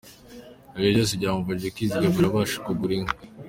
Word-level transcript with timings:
Ibyo 0.75 0.89
byose 0.93 1.13
byamufashije 1.19 1.73
kwizigamira 1.75 2.27
abasha 2.29 2.57
kugura 2.65 2.93
inka. 2.97 3.15